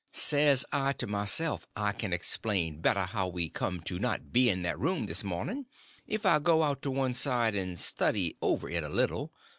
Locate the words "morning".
5.23-5.67